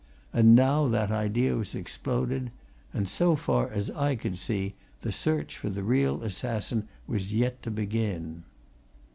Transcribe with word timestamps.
And 0.33 0.55
now 0.55 0.87
that 0.87 1.11
idea 1.11 1.55
was 1.55 1.75
exploded, 1.75 2.49
and 2.91 3.07
so 3.07 3.35
far 3.35 3.69
as 3.69 3.91
I 3.91 4.15
could 4.15 4.39
see, 4.39 4.73
the 5.01 5.11
search 5.11 5.59
for 5.59 5.69
the 5.69 5.83
real 5.83 6.23
assassin 6.23 6.87
was 7.05 7.35
yet 7.35 7.61
to 7.61 7.69
begin. 7.69 8.41